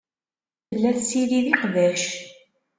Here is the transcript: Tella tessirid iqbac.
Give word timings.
Tella 0.67 0.91
tessirid 0.97 1.45
iqbac. 1.53 2.03